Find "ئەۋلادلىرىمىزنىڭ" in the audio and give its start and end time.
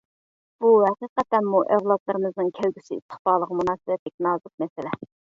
1.75-2.49